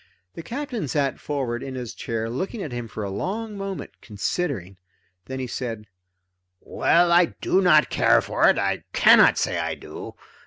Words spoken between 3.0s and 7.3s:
a long moment, considering. Then he said: "Well,